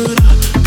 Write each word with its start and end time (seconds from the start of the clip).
Uh. 0.00 0.57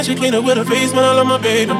Then 0.00 0.16
she 0.16 0.18
clean 0.18 0.34
up 0.34 0.44
with 0.44 0.56
her 0.56 0.64
face, 0.64 0.92
man, 0.92 1.04
I 1.04 1.12
love 1.12 1.26
my 1.26 1.36
baby. 1.36 1.72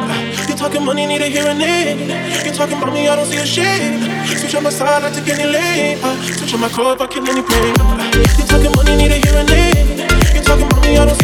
You 0.48 0.54
talking 0.56 0.84
money, 0.84 1.06
need 1.06 1.22
a 1.22 1.26
hearing 1.26 1.60
aid. 1.60 2.44
You 2.44 2.52
talking 2.52 2.76
about 2.76 2.92
me, 2.92 3.08
I 3.08 3.16
don't 3.16 3.26
see 3.26 3.38
a 3.38 3.46
shade. 3.46 3.96
Switch 4.38 4.54
on 4.54 4.62
my 4.64 4.70
side, 4.70 5.02
I 5.04 5.10
take 5.10 5.28
any 5.28 5.50
lane. 5.50 5.98
Switch 6.36 6.54
on 6.54 6.60
my 6.60 6.68
car, 6.68 6.94
if 6.94 7.00
I 7.00 7.06
kill 7.06 7.26
any 7.26 7.42
pain. 7.42 7.74
You 8.36 8.44
talking 8.44 8.72
money, 8.76 8.96
need 8.96 9.12
a 9.12 9.18
hearing 9.24 9.48
aid. 9.48 10.34
You 10.34 10.42
talking 10.42 10.66
about 10.66 10.82
me, 10.82 10.98
I 10.98 11.06
don't 11.06 11.19